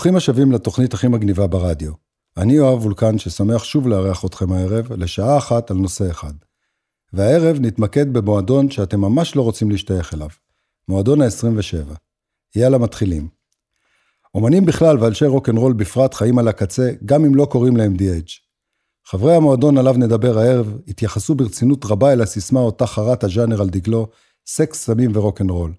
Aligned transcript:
ברוכים 0.00 0.16
השבים 0.16 0.52
לתוכנית 0.52 0.94
הכי 0.94 1.08
מגניבה 1.08 1.46
ברדיו. 1.46 1.92
אני 2.36 2.52
יואב 2.52 2.84
וולקן 2.84 3.18
ששמח 3.18 3.64
שוב 3.64 3.88
לארח 3.88 4.24
אתכם 4.24 4.52
הערב 4.52 4.92
לשעה 4.92 5.38
אחת 5.38 5.70
על 5.70 5.76
נושא 5.76 6.10
אחד. 6.10 6.32
והערב 7.12 7.56
נתמקד 7.60 8.12
במועדון 8.12 8.70
שאתם 8.70 9.00
ממש 9.00 9.36
לא 9.36 9.42
רוצים 9.42 9.70
להשתייך 9.70 10.14
אליו, 10.14 10.28
מועדון 10.88 11.22
ה-27. 11.22 11.94
יאללה 12.56 12.78
מתחילים. 12.78 13.28
אומנים 14.34 14.64
בכלל 14.66 14.98
ואנשי 14.98 15.26
רוקנרול 15.26 15.72
בפרט 15.72 16.14
חיים 16.14 16.38
על 16.38 16.48
הקצה, 16.48 16.90
גם 17.04 17.24
אם 17.24 17.34
לא 17.34 17.44
קוראים 17.44 17.76
להם 17.76 17.94
DH. 17.94 18.32
חברי 19.06 19.34
המועדון 19.34 19.78
עליו 19.78 19.94
נדבר 19.98 20.38
הערב 20.38 20.78
התייחסו 20.88 21.34
ברצינות 21.34 21.84
רבה 21.84 22.12
אל 22.12 22.22
הסיסמה 22.22 22.60
אותה 22.60 22.86
חרת 22.86 23.24
הז'אנר 23.24 23.60
על 23.60 23.70
דגלו, 23.70 24.08
סקס, 24.46 24.84
סמים 24.84 25.10
ורוקנרול. 25.14 25.72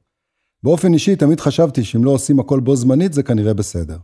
באופן 0.63 0.93
אישי 0.93 1.15
תמיד 1.15 1.39
חשבתי 1.39 1.83
שאם 1.83 2.03
לא 2.03 2.11
עושים 2.11 2.39
הכל 2.39 2.59
בו 2.59 2.75
זמנית 2.75 3.13
זה 3.13 3.23
כנראה 3.23 3.53
בסדר. 3.53 3.97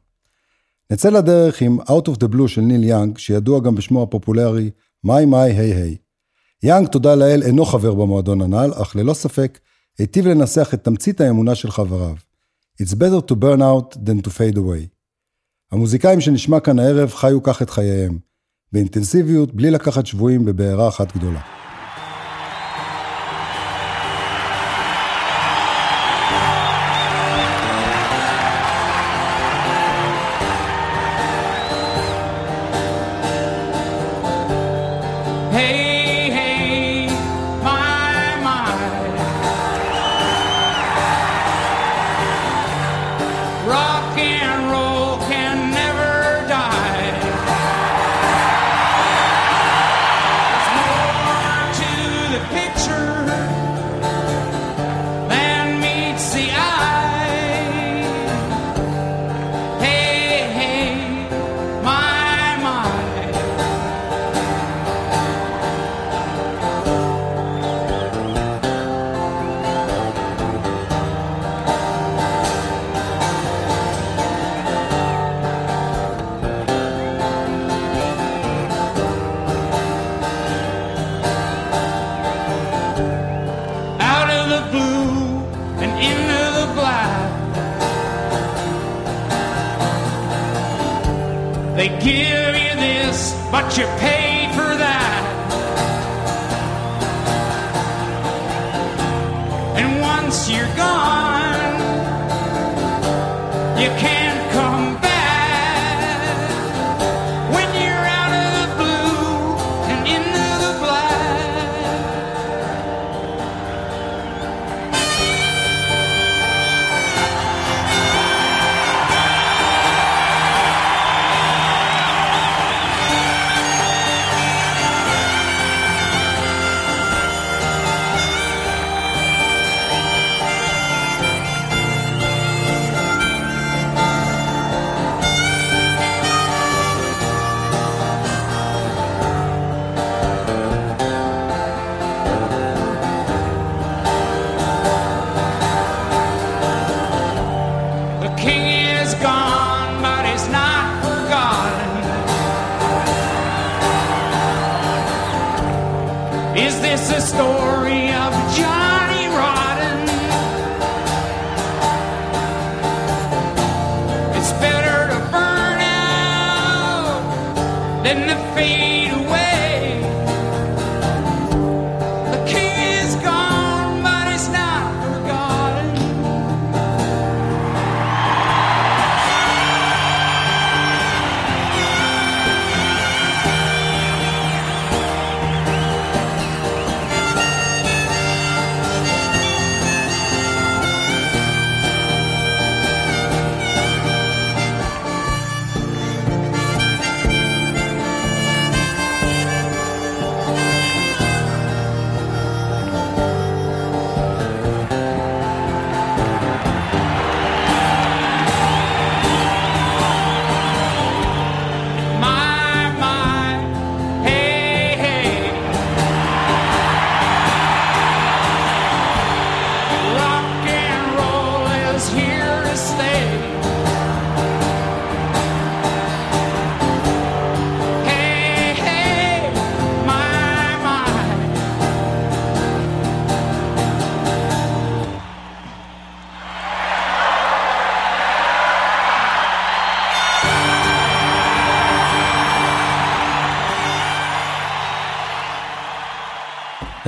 נצא 0.92 1.10
לדרך 1.10 1.62
עם 1.62 1.82
Out 1.82 2.08
of 2.08 2.16
the 2.24 2.34
Blue 2.34 2.48
של 2.48 2.62
ניל 2.62 2.84
יאנג, 2.84 3.18
שידוע 3.18 3.60
גם 3.60 3.76
בשמו 3.76 4.04
הפופולרי 4.04 4.70
My 5.06 5.26
My 5.30 5.52
Hey 5.58 5.74
Hey. 5.76 5.98
יאנג, 6.64 6.88
תודה 6.88 7.16
לאל, 7.16 7.44
אינו 7.44 7.66
חבר 7.66 7.94
במועדון 7.94 8.42
הנ"ל, 8.42 8.72
אך 8.82 8.96
ללא 8.96 9.14
ספק, 9.14 9.60
היטיב 10.00 10.28
לנסח 10.28 10.74
את 10.74 10.84
תמצית 10.84 11.22
האמונה 11.22 11.56
של 11.56 11.72
חבריו. 11.72 12.16
It's 12.82 12.94
better 12.94 13.32
to 13.32 13.36
burn 13.36 13.62
out 13.62 13.96
than 13.96 14.28
to 14.28 14.30
fade 14.30 14.58
away. 14.58 14.88
המוזיקאים 15.72 16.22
שנשמע 16.22 16.60
כאן 16.60 16.80
הערב 16.80 17.10
חיו 17.10 17.44
כך 17.44 17.62
את 17.62 17.70
חייהם, 17.70 18.20
באינטנסיביות, 18.72 19.54
בלי 19.54 19.72
לקחת 19.72 20.06
שבויים 20.06 20.46
בבעירה 20.46 20.88
אחת 20.88 21.18
גדולה. 21.18 21.57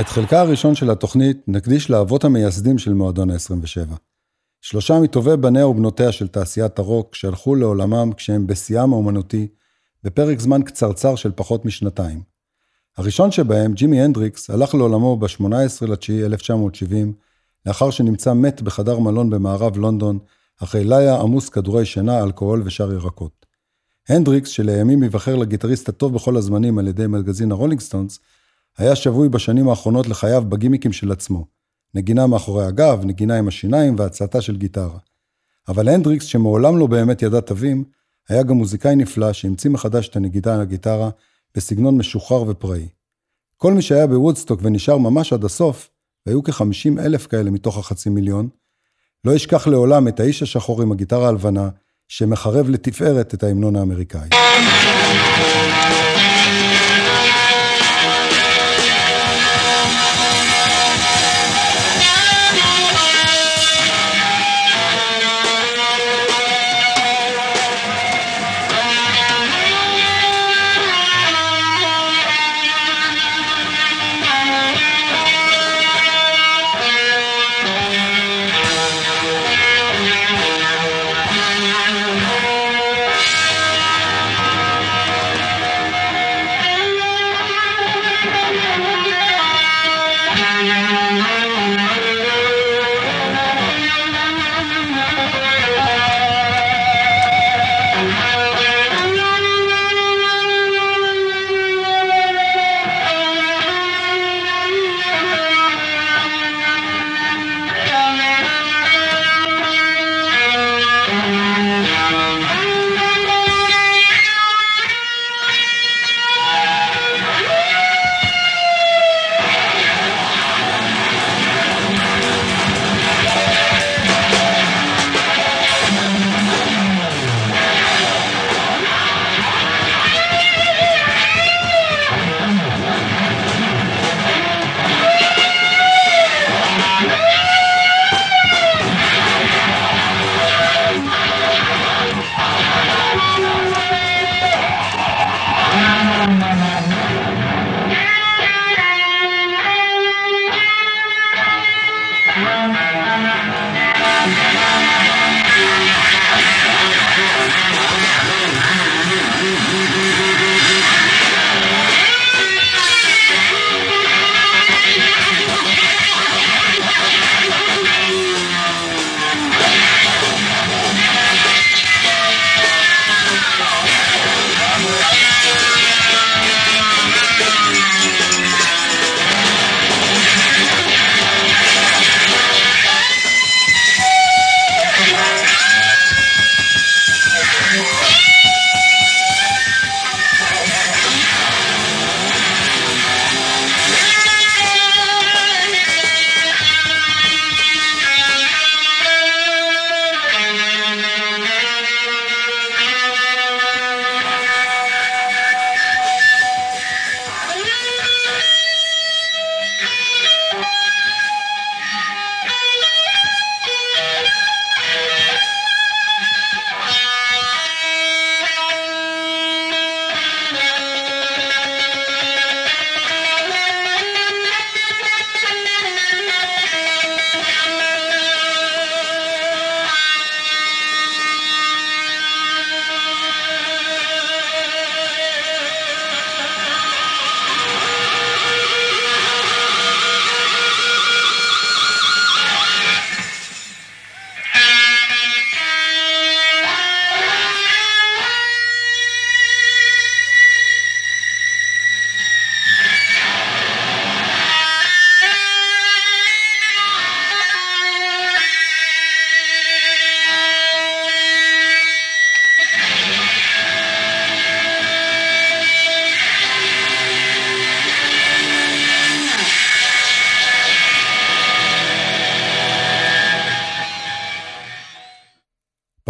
את 0.09 0.13
חלקה 0.13 0.41
הראשון 0.41 0.75
של 0.75 0.89
התוכנית 0.89 1.37
נקדיש 1.47 1.89
לאבות 1.89 2.23
המייסדים 2.23 2.77
של 2.77 2.93
מועדון 2.93 3.29
ה-27. 3.29 3.95
שלושה 4.61 4.99
מטובי 4.99 5.37
בניה 5.37 5.67
ובנותיה 5.67 6.11
של 6.11 6.27
תעשיית 6.27 6.79
הרוק 6.79 7.15
שהלכו 7.15 7.55
לעולמם 7.55 8.11
כשהם 8.17 8.47
בשיאם 8.47 8.93
האומנותי, 8.93 9.47
בפרק 10.03 10.39
זמן 10.39 10.61
קצרצר 10.61 11.15
של 11.15 11.31
פחות 11.35 11.65
משנתיים. 11.65 12.21
הראשון 12.97 13.31
שבהם, 13.31 13.73
ג'ימי 13.73 14.01
הנדריקס, 14.01 14.49
הלך 14.49 14.75
לעולמו 14.75 15.17
ב-18 15.17 15.83
1970, 16.25 17.13
לאחר 17.65 17.91
שנמצא 17.91 18.33
מת 18.33 18.61
בחדר 18.61 18.99
מלון 18.99 19.29
במערב 19.29 19.77
לונדון, 19.77 20.19
אחרי 20.63 20.83
לילה 20.83 21.21
עמוס 21.21 21.49
כדורי 21.49 21.85
שינה, 21.85 22.23
אלכוהול 22.23 22.61
ושאר 22.65 22.93
ירקות. 22.93 23.45
הנדריקס, 24.09 24.49
שלימים 24.49 25.03
ייבחר 25.03 25.35
לגיטריסט 25.35 25.89
הטוב 25.89 26.13
בכל 26.13 26.37
הזמנים 26.37 26.79
על 26.79 26.87
ידי 26.87 27.07
מגזין 27.07 27.51
הרולינג 27.51 27.79
סטונס, 27.79 28.19
היה 28.79 28.95
שבוי 28.95 29.29
בשנים 29.29 29.69
האחרונות 29.69 30.07
לחייו 30.07 30.43
בגימיקים 30.49 30.93
של 30.93 31.11
עצמו. 31.11 31.45
נגינה 31.95 32.27
מאחורי 32.27 32.65
הגב, 32.65 33.01
נגינה 33.03 33.37
עם 33.37 33.47
השיניים 33.47 33.95
והצעתה 33.97 34.41
של 34.41 34.57
גיטרה. 34.57 34.97
אבל 35.67 35.89
הנדריקס, 35.89 36.25
שמעולם 36.25 36.77
לא 36.77 36.87
באמת 36.87 37.21
ידע 37.21 37.39
תווים, 37.39 37.83
היה 38.29 38.43
גם 38.43 38.55
מוזיקאי 38.55 38.95
נפלא 38.95 39.33
שהמציא 39.33 39.69
מחדש 39.69 40.07
את 40.07 40.15
הנגידה 40.15 40.55
על 40.55 40.61
הגיטרה 40.61 41.09
בסגנון 41.55 41.97
משוחרר 41.97 42.49
ופראי. 42.49 42.87
כל 43.57 43.73
מי 43.73 43.81
שהיה 43.81 44.07
בוודסטוק 44.07 44.59
ונשאר 44.63 44.97
ממש 44.97 45.33
עד 45.33 45.43
הסוף, 45.43 45.89
והיו 46.25 46.43
כ-50 46.43 46.99
אלף 46.99 47.27
כאלה 47.27 47.51
מתוך 47.51 47.77
החצי 47.77 48.09
מיליון, 48.09 48.49
לא 49.25 49.31
ישכח 49.31 49.67
לעולם 49.67 50.07
את 50.07 50.19
האיש 50.19 50.43
השחור 50.43 50.81
עם 50.81 50.91
הגיטרה 50.91 51.27
הלבנה, 51.27 51.69
שמחרב 52.07 52.69
לתפארת 52.69 53.33
את 53.33 53.43
ההמנון 53.43 53.75
האמריקאי. 53.75 54.29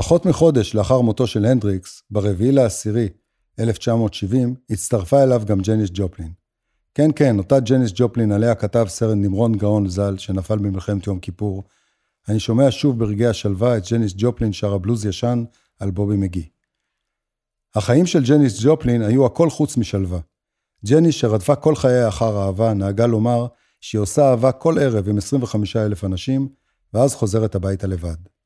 פחות 0.10 0.26
מחודש 0.26 0.76
לאחר 0.76 1.02
מותו 1.02 1.28
של 1.28 1.46
הנדריקס, 1.46 2.04
ברביעי 2.12 2.52
לעשירי 2.52 3.10
1970, 3.60 4.56
הצטרפה 4.70 5.24
אליו 5.24 5.42
גם 5.46 5.62
ג'ניס 5.62 5.90
ג'ופלין. 5.94 6.32
כן, 6.94 7.10
כן, 7.16 7.38
אותה 7.38 7.60
ג'ניס 7.60 7.92
ג'ופלין 7.96 8.32
עליה 8.32 8.56
כתב 8.56 8.86
סרן 8.88 9.16
נמרוד 9.16 9.58
גאון 9.58 9.90
ז"ל, 9.90 10.18
שנפל 10.18 10.58
במלחמת 10.58 11.08
יום 11.08 11.20
כיפור. 11.20 11.64
אני 12.30 12.40
שומע 12.40 12.68
שוב 12.70 13.00
ברגעי 13.00 13.28
השלווה 13.28 13.78
את 13.78 13.84
ג'ניס 13.92 14.14
ג'ופלין 14.18 14.54
שרה 14.54 14.78
בלוז 14.78 15.06
ישן 15.06 15.44
על 15.80 15.92
בובי 15.92 16.16
מגי. 16.16 16.50
החיים 17.76 18.06
של 18.06 18.24
ג'ניס 18.24 18.60
ג'ופלין 18.64 19.02
היו 19.02 19.26
הכל 19.26 19.50
חוץ 19.50 19.78
משלווה. 19.78 20.20
ג'ניס, 20.86 21.16
שרדפה 21.16 21.56
כל 21.56 21.76
חייה 21.76 22.08
אחר 22.08 22.46
אהבה, 22.46 22.74
נהגה 22.74 23.08
לומר 23.08 23.48
שהיא 23.82 24.02
עושה 24.02 24.30
אהבה 24.30 24.52
כל 24.52 24.80
ערב 24.80 25.10
עם 25.10 25.18
25 25.18 25.76
אלף 25.76 26.04
אנשים, 26.04 26.50
ואז 26.94 27.16
חוזרת 27.16 27.56
הביתה 27.56 27.88
לבד. 27.88 28.39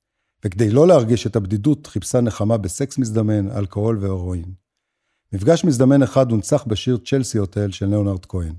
וכדי 0.45 0.69
לא 0.69 0.87
להרגיש 0.87 1.27
את 1.27 1.35
הבדידות, 1.35 1.87
חיפשה 1.87 2.21
נחמה 2.21 2.57
בסקס 2.57 2.97
מזדמן, 2.97 3.51
אלכוהול 3.51 3.97
והרואין. 4.01 4.53
מפגש 5.33 5.65
מזדמן 5.65 6.03
אחד 6.03 6.31
הונצח 6.31 6.63
בשיר 6.67 6.97
צ'לסי 7.05 7.37
הוטל 7.37 7.71
של 7.71 7.85
ליאונרד 7.85 8.25
כהן. 8.25 8.55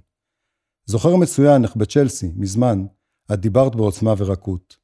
זוכר 0.87 1.17
מצוין 1.17 1.65
איך 1.65 1.77
בצ'לסי, 1.77 2.33
מזמן, 2.37 2.87
את 3.33 3.41
דיברת 3.41 3.75
בעוצמה 3.75 4.15
ורקות. 4.19 4.77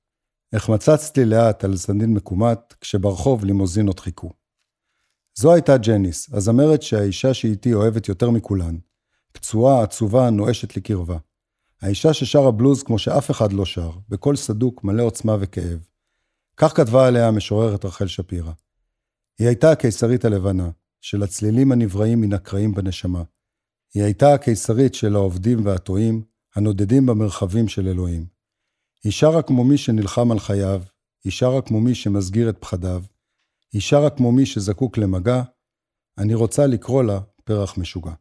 החמצצתי 0.52 1.24
לאט 1.24 1.64
על 1.64 1.76
סנדין 1.76 2.14
מקומט, 2.14 2.74
כשברחוב 2.80 3.44
לימוזינות 3.44 4.00
חיכו. 4.00 4.30
זו 5.38 5.52
הייתה 5.52 5.76
ג'ניס, 5.76 6.34
הזמרת 6.34 6.82
שהאישה 6.82 7.34
שאיתי 7.34 7.74
אוהבת 7.74 8.08
יותר 8.08 8.30
מכולן. 8.30 8.76
פצועה, 9.32 9.82
עצובה, 9.82 10.30
נואשת 10.30 10.76
לקרבה. 10.76 11.16
האישה 11.82 12.14
ששרה 12.14 12.50
בלוז 12.50 12.82
כמו 12.82 12.98
שאף 12.98 13.30
אחד 13.30 13.52
לא 13.52 13.64
שר, 13.64 13.90
בקול 14.08 14.36
סדוק, 14.36 14.84
מלא 14.84 15.02
עוצמה 15.02 15.36
וכאב. 15.40 15.89
כך 16.62 16.76
כתבה 16.76 17.06
עליה 17.06 17.28
המשוררת 17.28 17.84
רחל 17.84 18.06
שפירא. 18.06 18.52
היא 19.38 19.46
הייתה 19.46 19.72
הקיסרית 19.72 20.24
הלבנה, 20.24 20.70
של 21.00 21.22
הצלילים 21.22 21.72
הנבראים 21.72 22.20
מן 22.20 22.32
הקרעים 22.32 22.74
בנשמה. 22.74 23.22
היא 23.94 24.02
הייתה 24.02 24.34
הקיסרית 24.34 24.94
של 24.94 25.14
העובדים 25.14 25.66
והטועים, 25.66 26.22
הנודדים 26.54 27.06
במרחבים 27.06 27.68
של 27.68 27.88
אלוהים. 27.88 28.26
היא 29.04 29.12
שרה 29.12 29.42
כמו 29.42 29.64
מי 29.64 29.78
שנלחם 29.78 30.32
על 30.32 30.38
חייו, 30.38 30.82
היא 31.24 31.32
שרה 31.32 31.62
כמו 31.62 31.80
מי 31.80 31.94
שמסגיר 31.94 32.50
את 32.50 32.58
פחדיו, 32.58 33.02
היא 33.72 33.80
שרה 33.80 34.10
כמו 34.10 34.32
מי 34.32 34.46
שזקוק 34.46 34.98
למגע, 34.98 35.42
אני 36.18 36.34
רוצה 36.34 36.66
לקרוא 36.66 37.02
לה 37.02 37.20
פרח 37.44 37.78
משוגע. 37.78 38.12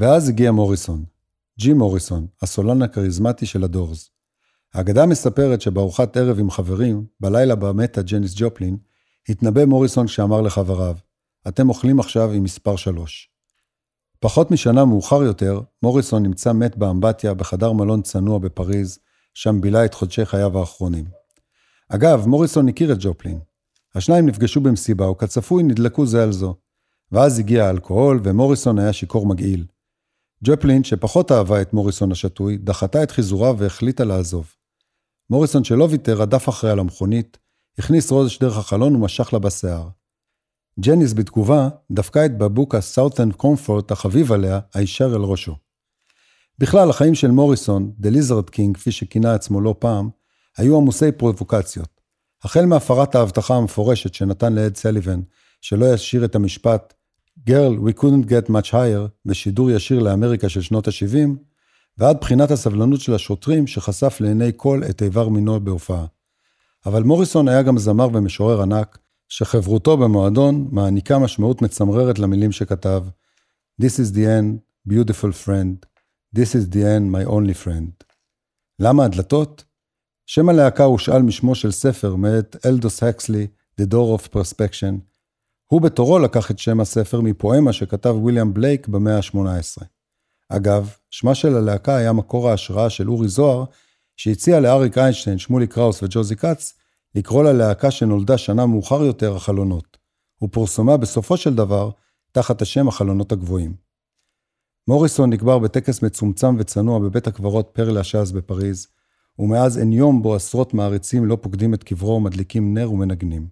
ואז 0.00 0.28
הגיע 0.28 0.52
מוריסון. 0.52 1.04
ג'י 1.58 1.72
מוריסון, 1.72 2.26
הסולן 2.42 2.82
הכריזמטי 2.82 3.46
של 3.46 3.64
הדורס. 3.64 4.10
האגדה 4.74 5.06
מספרת 5.06 5.60
שבארוחת 5.60 6.16
ערב 6.16 6.38
עם 6.38 6.50
חברים, 6.50 7.04
בלילה 7.20 7.54
בה 7.54 7.72
מתה 7.72 8.02
ג'ניס 8.02 8.34
ג'ופלין, 8.36 8.76
התנבא 9.30 9.64
מוריסון 9.64 10.08
שאמר 10.08 10.40
לחבריו, 10.40 10.96
אתם 11.48 11.68
אוכלים 11.68 12.00
עכשיו 12.00 12.32
עם 12.32 12.42
מספר 12.42 12.76
3. 12.76 13.30
פחות 14.20 14.50
משנה 14.50 14.84
מאוחר 14.84 15.22
יותר, 15.22 15.60
מוריסון 15.82 16.22
נמצא 16.22 16.52
מת 16.52 16.76
באמבטיה 16.76 17.34
בחדר 17.34 17.72
מלון 17.72 18.02
צנוע 18.02 18.38
בפריז, 18.38 18.98
שם 19.34 19.60
בילה 19.60 19.84
את 19.84 19.94
חודשי 19.94 20.24
חייו 20.24 20.58
האחרונים. 20.58 21.04
אגב, 21.88 22.26
מוריסון 22.26 22.68
הכיר 22.68 22.92
את 22.92 22.96
ג'ופלין. 23.00 23.40
השניים 23.94 24.26
נפגשו 24.26 24.60
במסיבה, 24.60 25.10
וכצפוי 25.10 25.62
נדלקו 25.62 26.06
זה 26.06 26.22
על 26.22 26.32
זו. 26.32 26.54
ואז 27.12 27.38
הגיע 27.38 27.66
האלכוהול, 27.66 28.20
ומוריסון 28.24 28.78
היה 28.78 28.92
שיכור 28.92 29.26
מגעיל. 29.26 29.66
ג'פלין, 30.44 30.84
שפחות 30.84 31.32
אהבה 31.32 31.62
את 31.62 31.72
מוריסון 31.72 32.12
השתוי, 32.12 32.56
דחתה 32.58 33.02
את 33.02 33.10
חיזוריו 33.10 33.56
והחליטה 33.58 34.04
לעזוב. 34.04 34.54
מוריסון 35.30 35.64
שלא 35.64 35.88
ויתר, 35.90 36.20
רדף 36.20 36.48
אחריה 36.48 36.74
למכונית, 36.74 37.38
הכניס 37.80 38.10
רוז 38.10 38.38
דרך 38.40 38.58
החלון 38.58 38.96
ומשך 38.96 39.32
לה 39.32 39.38
בשיער. 39.38 39.88
ג'ניס 40.80 41.12
בתגובה 41.12 41.68
דפקה 41.90 42.26
את 42.26 42.38
בבוק 42.38 42.74
הסאות'ן 42.74 43.32
קומפורט 43.32 43.90
החביב 43.90 44.32
עליה, 44.32 44.60
הישר 44.74 45.06
אל 45.16 45.20
ראשו. 45.20 45.56
בכלל, 46.58 46.90
החיים 46.90 47.14
של 47.14 47.30
מוריסון, 47.30 47.92
The 48.02 48.06
Lizard 48.06 48.54
King, 48.54 48.74
כפי 48.74 48.92
שכינה 48.92 49.34
עצמו 49.34 49.60
לא 49.60 49.74
פעם, 49.78 50.10
היו 50.56 50.76
עמוסי 50.76 51.12
פרובוקציות. 51.12 52.00
החל 52.42 52.66
מהפרת 52.66 53.14
ההבטחה 53.14 53.54
המפורשת 53.54 54.14
שנתן 54.14 54.52
לאד 54.52 54.76
סליבן, 54.76 55.20
שלא 55.60 55.94
ישיר 55.94 56.24
את 56.24 56.34
המשפט 56.34 56.94
Girl, 57.48 57.78
we 57.86 58.00
couldn't 58.00 58.28
get 58.28 58.50
much 58.50 58.70
higher, 58.70 59.08
בשידור 59.26 59.70
ישיר 59.70 59.98
לאמריקה 59.98 60.48
של 60.48 60.60
שנות 60.60 60.88
ה-70, 60.88 61.28
ועד 61.98 62.16
בחינת 62.20 62.50
הסבלנות 62.50 63.00
של 63.00 63.14
השוטרים 63.14 63.66
שחשף 63.66 64.20
לעיני 64.20 64.50
כל 64.56 64.82
את 64.90 65.02
איבר 65.02 65.28
מינו 65.28 65.60
בהופעה. 65.60 66.06
אבל 66.86 67.02
מוריסון 67.02 67.48
היה 67.48 67.62
גם 67.62 67.78
זמר 67.78 68.08
ומשורר 68.12 68.62
ענק, 68.62 68.98
שחברותו 69.28 69.96
במועדון 69.96 70.68
מעניקה 70.72 71.18
משמעות 71.18 71.62
מצמררת 71.62 72.18
למילים 72.18 72.52
שכתב 72.52 73.04
This 73.82 73.94
is 73.94 74.14
the 74.14 74.26
end, 74.26 74.58
beautiful 74.92 75.32
friend, 75.46 75.90
This 76.32 76.54
is 76.54 76.68
the 76.74 76.84
end, 76.84 77.10
my 77.10 77.24
only 77.24 77.54
friend. 77.64 78.04
למה 78.78 79.04
הדלתות? 79.04 79.64
שם 80.26 80.48
הלהקה 80.48 80.84
הושאל 80.84 81.22
משמו 81.22 81.54
של 81.54 81.70
ספר 81.70 82.16
מאת 82.16 82.56
אלדוס 82.66 83.02
הקסלי, 83.02 83.46
The 83.80 83.84
Door 83.84 84.20
of 84.20 84.34
Perspection. 84.34 84.94
הוא 85.66 85.80
בתורו 85.80 86.18
לקח 86.18 86.50
את 86.50 86.58
שם 86.58 86.80
הספר 86.80 87.20
מפואמה 87.20 87.72
שכתב 87.72 88.14
ויליאם 88.24 88.54
בלייק 88.54 88.88
במאה 88.88 89.16
ה-18. 89.16 89.84
אגב, 90.48 90.94
שמה 91.10 91.34
של 91.34 91.56
הלהקה 91.56 91.96
היה 91.96 92.12
מקור 92.12 92.50
ההשראה 92.50 92.90
של 92.90 93.10
אורי 93.10 93.28
זוהר, 93.28 93.64
שהציע 94.16 94.60
לאריק 94.60 94.98
איינשטיין, 94.98 95.38
שמולי 95.38 95.66
קראוס 95.66 96.02
וג'וזי 96.02 96.36
כץ, 96.36 96.74
לקרוא 97.14 97.44
ללהקה 97.44 97.90
שנולדה 97.90 98.38
שנה 98.38 98.66
מאוחר 98.66 99.02
יותר 99.02 99.36
החלונות, 99.36 99.96
ופורסמה 100.42 100.96
בסופו 100.96 101.36
של 101.36 101.54
דבר 101.54 101.90
תחת 102.32 102.62
השם 102.62 102.88
החלונות 102.88 103.32
הגבוהים. 103.32 103.74
מוריסון 104.88 105.30
נקבר 105.30 105.58
בטקס 105.58 106.02
מצומצם 106.02 106.56
וצנוע 106.58 106.98
בבית 106.98 107.26
הקברות 107.26 107.70
פר 107.72 107.90
לאשז 107.90 108.32
בפריז, 108.32 108.86
ומאז 109.38 109.78
אין 109.78 109.92
יום 109.92 110.22
בו 110.22 110.34
עשרות 110.34 110.74
מעריצים 110.74 111.26
לא 111.26 111.38
פוקדים 111.40 111.74
את 111.74 111.84
קברו 111.84 112.16
ומדליקים 112.16 112.74
נר 112.74 112.92
ומנגנים. 112.92 113.48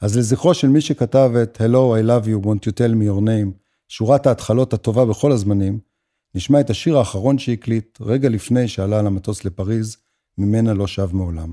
אז 0.00 0.16
לזכרו 0.16 0.54
של 0.54 0.68
מי 0.68 0.80
שכתב 0.80 1.32
את 1.42 1.60
Hello, 1.60 2.00
I 2.00 2.06
love 2.06 2.26
you, 2.26 2.46
want 2.46 2.66
you 2.66 2.72
tell 2.72 2.94
me 2.94 3.04
your 3.04 3.24
name, 3.26 3.58
שורת 3.88 4.26
ההתחלות 4.26 4.72
הטובה 4.72 5.04
בכל 5.04 5.32
הזמנים, 5.32 5.78
נשמע 6.34 6.60
את 6.60 6.70
השיר 6.70 6.98
האחרון 6.98 7.38
שהקליט 7.38 7.98
רגע 8.00 8.28
לפני 8.28 8.68
שעלה 8.68 8.98
על 8.98 9.06
המטוס 9.06 9.44
לפריז, 9.44 9.96
ממנה 10.38 10.74
לא 10.74 10.86
שב 10.86 11.08
מעולם. 11.12 11.52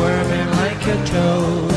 Squirming 0.00 0.50
like 0.62 0.86
a 0.86 0.96
toad. 1.04 1.72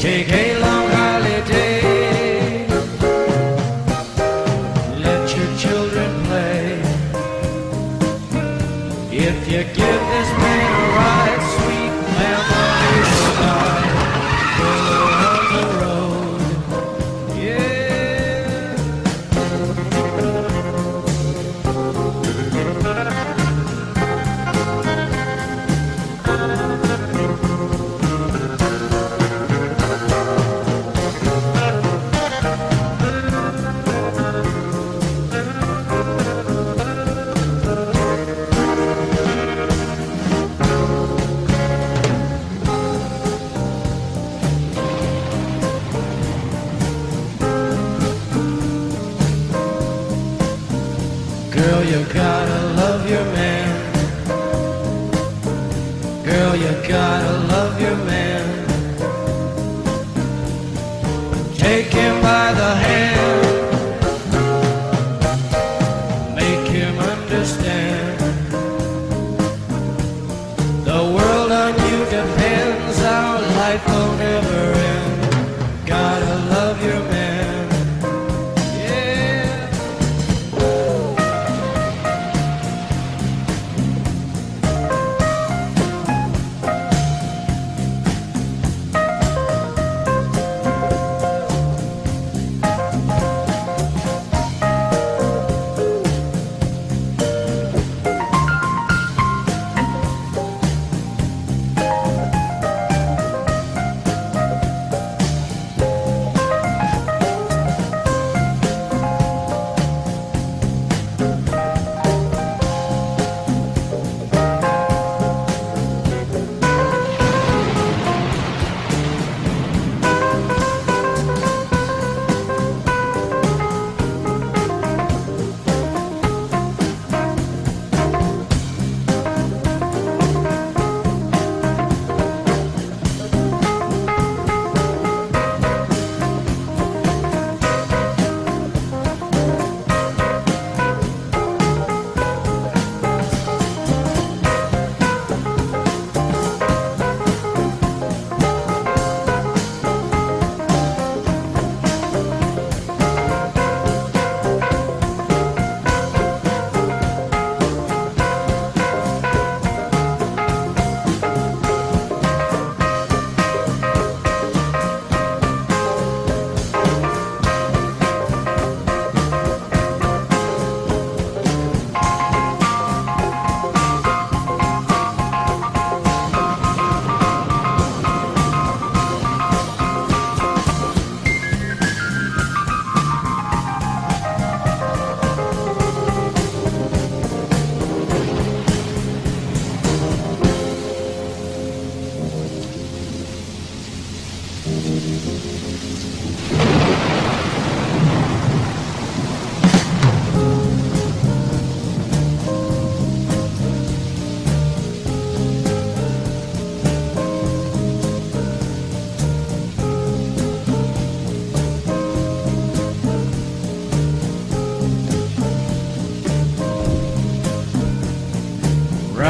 Take 0.00 0.30
a 0.32 0.58
long 0.60 0.88
holiday. 0.88 1.77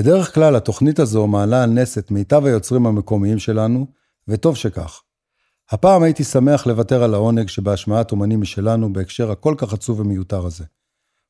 בדרך 0.00 0.34
כלל 0.34 0.56
התוכנית 0.56 0.98
הזו 0.98 1.26
מעלה 1.26 1.62
על 1.62 1.70
נס 1.70 1.98
את 1.98 2.10
מיטב 2.10 2.44
היוצרים 2.44 2.86
המקומיים 2.86 3.38
שלנו, 3.38 3.86
וטוב 4.28 4.56
שכך. 4.56 5.02
הפעם 5.70 6.02
הייתי 6.02 6.24
שמח 6.24 6.66
לוותר 6.66 7.02
על 7.02 7.14
העונג 7.14 7.48
שבהשמעת 7.48 8.12
אומנים 8.12 8.40
משלנו 8.40 8.92
בהקשר 8.92 9.30
הכל 9.30 9.54
כך 9.58 9.72
עצוב 9.72 10.00
ומיותר 10.00 10.46
הזה. 10.46 10.64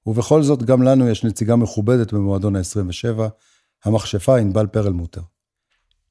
ובכל 0.06 0.42
זאת, 0.42 0.62
גם 0.62 0.82
לנו 0.82 1.08
יש 1.08 1.24
נציגה 1.24 1.56
מכובדת 1.56 2.12
במועדון 2.12 2.56
ה-27, 2.56 3.20
המכשפה 3.84 4.38
ענבל 4.38 4.66
פרלמוטר. 4.66 5.22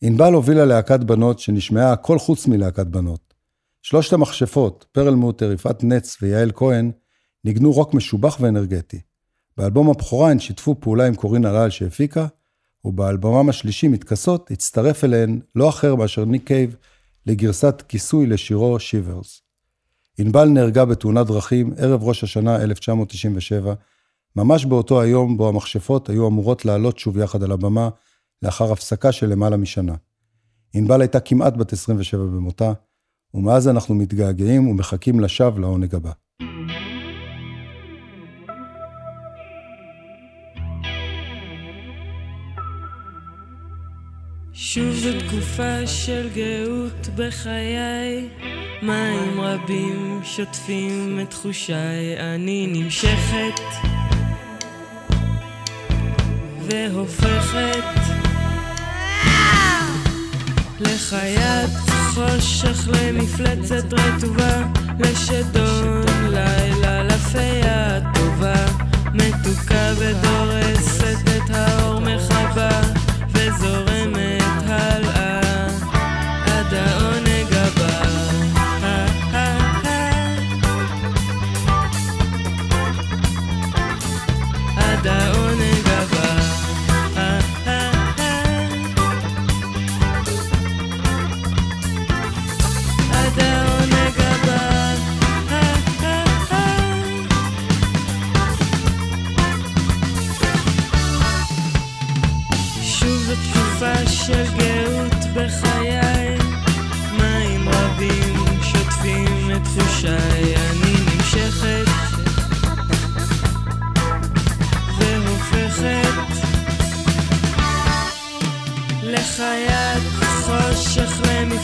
ענבל 0.01 0.33
הובילה 0.33 0.65
להקת 0.65 0.99
בנות 0.99 1.39
שנשמעה 1.39 1.93
הכל 1.93 2.19
חוץ 2.19 2.47
מלהקת 2.47 2.87
בנות. 2.87 3.33
שלושת 3.81 4.13
המכשפות, 4.13 4.85
פרלמוטר, 4.91 5.51
יפעת 5.51 5.83
נץ 5.83 6.17
ויעל 6.21 6.51
כהן, 6.55 6.91
ניגנו 7.43 7.71
רוק 7.71 7.93
משובח 7.93 8.37
ואנרגטי. 8.41 9.01
באלבום 9.57 9.89
הבכורה 9.89 10.31
הן 10.31 10.39
שיתפו 10.39 10.75
פעולה 10.79 11.07
עם 11.07 11.15
קורין 11.15 11.45
הלל 11.45 11.69
שהפיקה, 11.69 12.27
ובאלבומם 12.85 13.49
השלישי, 13.49 13.87
מתכסות, 13.87 14.51
הצטרף 14.51 15.03
אליהן 15.03 15.39
לא 15.55 15.69
אחר 15.69 15.95
מאשר 15.95 16.25
ניק 16.25 16.47
קייב 16.47 16.75
לגרסת 17.25 17.83
כיסוי 17.87 18.27
לשירו 18.27 18.79
שיברס. 18.79 19.41
ענבל 20.17 20.49
נהרגה 20.49 20.85
בתאונת 20.85 21.27
דרכים 21.27 21.73
ערב 21.77 22.03
ראש 22.03 22.23
השנה 22.23 22.55
1997, 22.63 23.73
ממש 24.35 24.65
באותו 24.65 25.01
היום 25.01 25.37
בו 25.37 25.49
המכשפות 25.49 26.09
היו 26.09 26.27
אמורות 26.27 26.65
לעלות 26.65 26.99
שוב 26.99 27.17
יחד 27.17 27.43
על 27.43 27.51
הבמה, 27.51 27.89
לאחר 28.41 28.71
הפסקה 28.71 29.11
של 29.11 29.29
למעלה 29.29 29.57
משנה. 29.57 29.95
ענבל 30.73 31.01
הייתה 31.01 31.19
כמעט 31.19 31.53
בת 31.57 31.73
27 31.73 32.23
במותה, 32.23 32.73
ומאז 33.33 33.67
אנחנו 33.67 33.95
מתגעגעים 33.95 34.67
ומחכים 34.67 35.19
לשווא 35.19 35.59
לעונג 35.59 35.95
הבא. 35.95 36.11
שוב 44.53 44.95
זו 44.95 45.09
תקופה 45.27 45.87
של 45.87 46.29
גאות 46.35 47.09
בחיי, 47.15 48.29
מים 48.81 49.41
רבים 49.41 50.21
שוטפים 50.23 51.19
את 51.21 51.29
תחושיי, 51.29 52.19
אני 52.19 52.67
נמשכת 52.67 53.61
והופכת 56.61 57.99
לחיית 60.79 61.69
חושך 62.13 62.87
למפלצת 62.87 63.93
רטובה, 63.93 64.63
לשדון 64.99 66.05
לילה 66.29 67.03
לפייה 67.03 67.99
טובה, 68.13 68.65
מתוקה 69.13 69.93
ודורסת 69.97 71.17
את 71.37 71.49
האור 71.55 71.99
מחבה, 71.99 72.81
וזורמת 73.33 74.38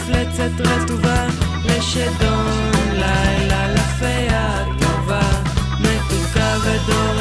חושך 0.06 0.16
למפלצת 0.16 0.62
רטובה, 0.62 1.28
לשדון 1.66 2.72
לילה 2.92 3.74
לפייה 3.74 4.66
טובה, 4.80 5.30
מתוקה 5.80 6.58
ודורסת 6.64 7.15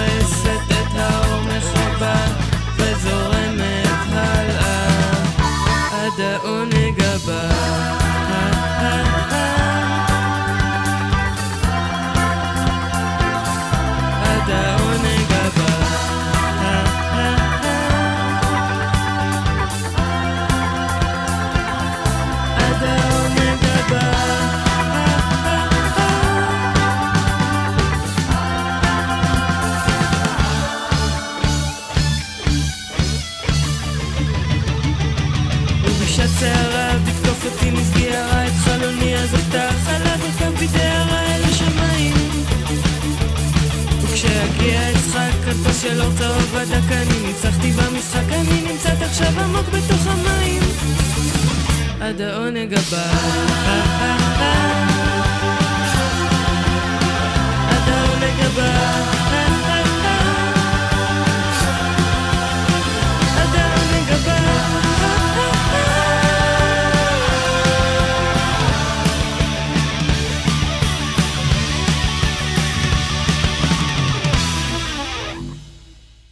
של 45.84 46.00
אור 46.00 46.10
צהוב 46.18 46.56
בדקה, 46.56 47.02
אני 47.02 47.26
ניצחתי 47.26 47.72
במשחק, 47.72 48.32
אני 48.32 48.62
נמצאת 48.72 49.02
עכשיו 49.02 49.40
עמוק 49.40 49.68
בתוך 49.68 50.06
המים. 50.06 50.62
עד 52.00 52.20
העונג 52.20 52.74
הבא. 52.74 53.04
עד 57.70 57.88
העונג 57.88 58.40
הבא. 58.40 59.13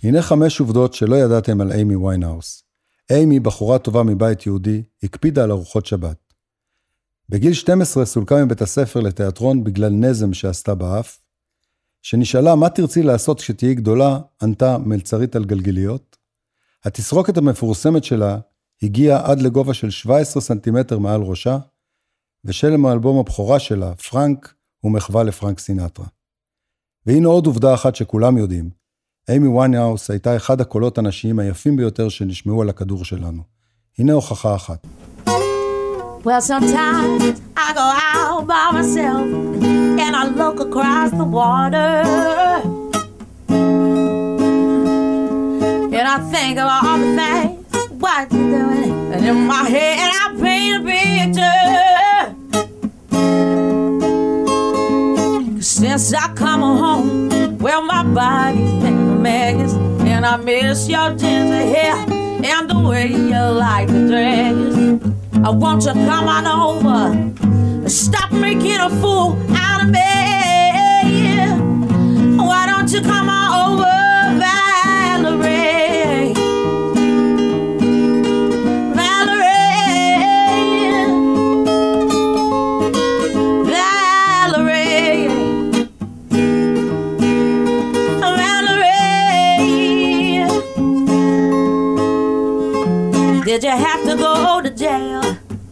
הנה 0.02 0.22
חמש 0.22 0.60
עובדות 0.60 0.94
שלא 0.94 1.16
ידעתם 1.16 1.60
על 1.60 1.72
איימי 1.72 1.96
ויינהאוס. 1.96 2.64
איימי, 3.10 3.40
בחורה 3.40 3.78
טובה 3.78 4.02
מבית 4.02 4.46
יהודי, 4.46 4.82
הקפידה 5.02 5.44
על 5.44 5.50
ארוחות 5.50 5.86
שבת. 5.86 6.32
בגיל 7.28 7.52
12 7.52 8.04
סולקה 8.04 8.44
מבית 8.44 8.62
הספר 8.62 9.00
לתיאטרון 9.00 9.64
בגלל 9.64 9.92
נזם 9.92 10.34
שעשתה 10.34 10.74
באף. 10.74 11.20
כשנשאלה 12.02 12.54
מה 12.54 12.68
תרצי 12.68 13.02
לעשות 13.02 13.40
כשתהיי 13.40 13.74
גדולה, 13.74 14.18
ענתה 14.42 14.78
מלצרית 14.78 15.36
על 15.36 15.44
גלגיליות. 15.44 16.16
התסרוקת 16.84 17.36
המפורסמת 17.36 18.04
שלה 18.04 18.38
הגיעה 18.82 19.30
עד 19.30 19.40
לגובה 19.40 19.74
של 19.74 19.90
17 19.90 20.42
סנטימטר 20.42 20.98
מעל 20.98 21.22
ראשה, 21.22 21.58
ושם 22.44 22.86
אלבום 22.86 23.18
הבכורה 23.18 23.58
שלה, 23.58 23.94
פרנק, 23.94 24.54
הוא 24.80 24.92
מחווה 24.92 25.22
לפרנק 25.22 25.58
סינטרה. 25.58 26.06
והנה 27.06 27.28
עוד 27.28 27.46
עובדה 27.46 27.74
אחת 27.74 27.96
שכולם 27.96 28.38
יודעים, 28.38 28.81
אימי 29.28 29.48
ויינהאוס 29.48 30.10
הייתה 30.10 30.36
אחד 30.36 30.60
הקולות 30.60 30.98
הנשיים 30.98 31.38
היפים 31.38 31.76
ביותר 31.76 32.08
שנשמעו 32.08 32.62
על 32.62 32.68
הכדור 32.68 33.04
שלנו. 33.04 33.42
הנה 33.98 34.12
הוכחה 34.12 34.54
אחת. 34.54 34.86
Well, 36.24 36.40
sometimes 36.40 37.40
I 37.56 37.68
go 37.80 37.88
out 38.14 38.46
by 38.52 38.66
myself 38.78 39.26
and 40.04 40.12
I 40.20 40.24
look 40.40 40.58
across 40.66 41.10
the 41.20 41.28
water. 41.38 41.94
And 45.98 46.06
I 46.14 46.18
think 46.32 46.54
of 46.62 46.68
all 46.74 46.98
the 47.04 47.10
things, 47.20 47.56
what 48.02 48.24
you 48.32 48.44
doing? 48.58 48.94
And 49.14 49.22
in 49.30 49.38
my 49.52 49.64
head, 49.74 50.08
I 50.22 50.24
paint 50.42 50.74
a 50.78 50.80
picture. 50.90 51.62
Since 55.60 56.06
I 56.24 56.26
come 56.42 56.62
home, 56.84 57.58
well, 57.64 57.82
my 57.94 58.02
body's 58.18 58.81
and 59.26 60.26
I 60.26 60.36
miss 60.36 60.88
your 60.88 61.10
ginger 61.10 61.54
hair 61.54 61.94
and 62.44 62.68
the 62.68 62.78
way 62.78 63.08
you 63.08 63.30
like 63.30 63.88
the 63.88 64.08
dress. 64.08 64.54
I 65.44 65.50
want 65.50 65.82
you 65.84 65.92
to 65.92 65.94
come 65.94 66.28
on 66.28 66.46
over, 66.46 67.88
stop 67.88 68.32
making 68.32 68.78
a 68.78 68.90
fool 69.00 69.36
out 69.54 69.82
of 69.82 69.90
me. 69.90 69.98
Why 72.36 72.66
don't 72.66 72.90
you 72.92 73.00
come 73.00 73.28
on 73.28 73.78
over, 73.78 74.38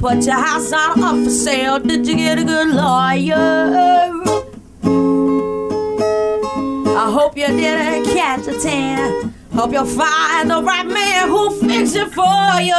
Put 0.01 0.25
your 0.25 0.35
house 0.35 0.73
on 0.73 1.03
up 1.05 1.25
for 1.25 1.29
sale. 1.29 1.79
Did 1.79 2.07
you 2.07 2.17
get 2.17 2.39
a 2.39 2.45
good 2.45 2.69
lawyer? 2.69 3.37
I 6.97 7.11
hope 7.13 7.37
you 7.37 7.47
didn't 7.49 8.07
catch 8.07 8.47
a 8.47 8.59
tan. 8.59 9.35
Hope 9.53 9.73
you'll 9.73 9.85
find 9.85 10.51
the 10.51 10.63
right 10.63 10.87
man 10.87 11.29
who'll 11.29 11.51
fix 11.51 11.95
it 11.95 12.11
for 12.15 12.63
you. 12.63 12.73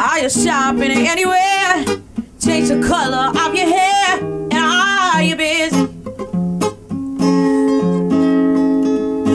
Are 0.00 0.18
you 0.20 0.30
shopping 0.30 0.90
anywhere? 0.90 1.84
Change 2.40 2.68
the 2.70 2.82
color 2.88 3.28
of 3.38 3.54
your 3.54 3.68
hair. 3.68 4.20
And 4.20 4.54
are 4.54 5.22
you 5.22 5.36
busy? 5.36 5.76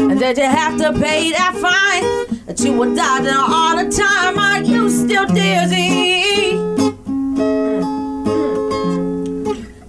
And 0.10 0.20
did 0.20 0.38
you 0.38 0.46
have 0.46 0.80
to 0.80 0.94
pay 0.94 1.32
that 1.32 1.54
fine 1.62 2.23
you 2.64 2.74
were 2.78 2.96
dodging 2.96 3.34
all 3.34 3.76
the 3.76 3.92
time? 3.92 4.40
Are 4.40 4.62
you 4.62 4.90
still 4.90 5.26
dizzy? 5.26 6.54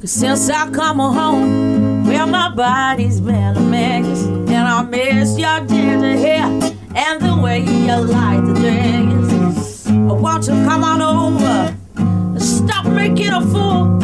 Cause 0.01 0.11
since 0.11 0.51
I 0.51 0.69
come 0.71 0.99
home, 0.99 2.05
well, 2.05 2.27
my 2.27 2.53
body's 2.53 3.21
been 3.21 3.57
a 3.57 3.61
mess. 3.61 4.25
And 4.25 4.51
I 4.51 4.83
miss 4.83 5.39
your 5.39 5.61
ginger 5.67 6.17
hair 6.17 6.47
and 6.97 7.21
the 7.21 7.41
way 7.41 7.61
you 7.61 7.97
like 7.97 8.45
the 8.45 8.55
dress. 8.55 9.87
Oh, 9.89 10.15
won't 10.15 10.47
you 10.47 10.55
come 10.65 10.83
on 10.83 11.01
over? 11.01 11.77
Stop 12.41 12.87
making 12.87 13.31
a 13.31 13.41
fool 13.41 14.04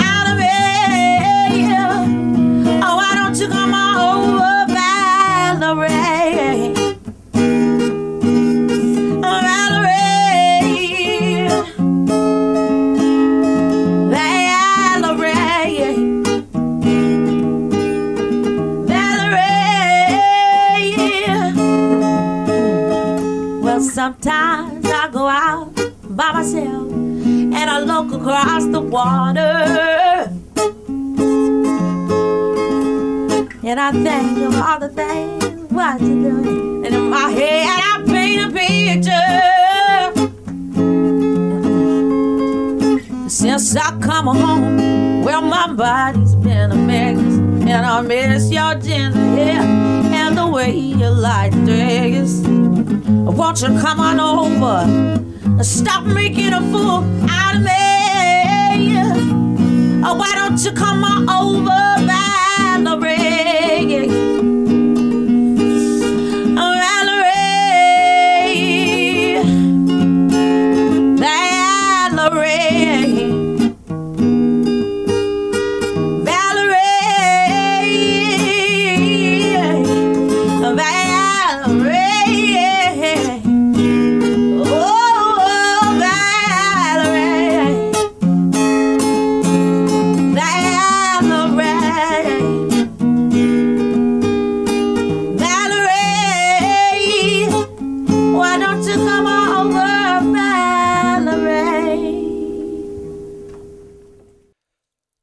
sometimes 24.11 24.87
I 24.87 25.09
go 25.13 25.27
out 25.29 25.73
by 26.03 26.33
myself 26.33 26.93
and 26.93 27.71
I 27.71 27.79
look 27.79 28.13
across 28.13 28.67
the 28.67 28.81
water. 28.81 29.39
And 33.63 33.79
I 33.79 33.93
think 33.93 34.39
of 34.39 34.57
all 34.57 34.81
the 34.81 34.89
things 34.89 35.45
what 35.71 36.01
you 36.01 36.23
doing. 36.23 36.87
And 36.87 36.95
in 36.95 37.11
my 37.11 37.31
head 37.31 37.69
I 37.69 38.03
paint 38.05 38.43
a 38.43 38.53
picture. 38.53 39.21
Since 43.29 43.77
I 43.77 43.97
come 44.01 44.27
home, 44.27 45.23
well 45.23 45.43
my 45.43 45.73
body's 45.73 46.35
been 46.35 46.73
a 46.73 46.77
mess. 46.77 47.19
And 47.19 47.87
I 47.87 48.01
miss 48.01 48.51
your 48.51 48.75
ginger 48.75 49.19
hair 49.19 49.61
and 49.61 50.37
the 50.37 50.49
way 50.49 50.75
you 50.77 51.09
like 51.09 51.53
the 51.65 52.70
dress. 52.91 53.37
Won't 53.37 53.63
you 53.63 53.69
come 53.81 54.01
on 54.01 54.21
over? 54.21 55.65
Stop 55.65 56.05
making 56.05 56.53
a 56.53 56.61
fool 56.71 57.05
out 57.29 57.57
of 57.57 57.63
me. 57.63 57.71
Oh, 60.03 60.15
why 60.15 60.33
don't 60.35 60.63
you 60.65 60.73
come 60.73 61.05
on 61.05 61.29
over, 61.29 62.07
Valerie? 62.07 62.30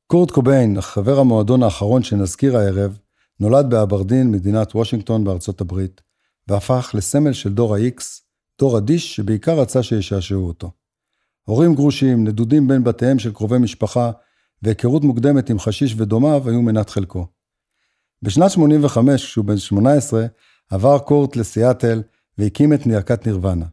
קורט 0.09 0.31
קוביין, 0.31 0.81
חבר 0.81 1.19
המועדון 1.19 1.63
האחרון 1.63 2.03
שנזכיר 2.03 2.57
הערב, 2.57 2.97
נולד 3.39 3.69
באברדין, 3.69 4.31
מדינת 4.31 4.75
וושינגטון 4.75 5.23
בארצות 5.23 5.61
הברית, 5.61 6.01
והפך 6.47 6.91
לסמל 6.93 7.33
של 7.33 7.53
דור 7.53 7.75
ה-X, 7.75 8.03
דור 8.59 8.77
אדיש 8.77 9.15
שבעיקר 9.15 9.59
רצה 9.59 9.83
שישעשעו 9.83 10.47
אותו. 10.47 10.71
הורים 11.43 11.75
גרושים, 11.75 12.27
נדודים 12.27 12.67
בין 12.67 12.83
בתיהם 12.83 13.19
של 13.19 13.33
קרובי 13.33 13.57
משפחה, 13.57 14.11
והיכרות 14.61 15.03
מוקדמת 15.03 15.49
עם 15.49 15.59
חשיש 15.59 15.95
ודומיו 15.97 16.49
היו 16.49 16.61
מנת 16.61 16.89
חלקו. 16.89 17.27
בשנת 18.21 18.51
85, 18.51 19.25
כשהוא 19.25 19.45
בן 19.45 19.57
18, 19.57 20.25
עבר 20.69 20.99
קורט 20.99 21.35
לסיאטל 21.35 22.01
והקים 22.37 22.73
את 22.73 22.85
להקת 22.85 23.27
נירוונה. 23.27 23.65